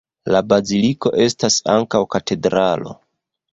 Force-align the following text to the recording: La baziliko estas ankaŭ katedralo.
La 0.35 0.39
baziliko 0.53 1.11
estas 1.27 1.59
ankaŭ 1.75 2.03
katedralo. 2.17 2.99